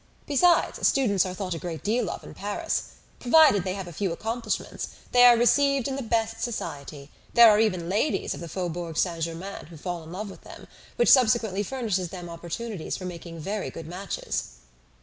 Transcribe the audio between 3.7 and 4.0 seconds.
have a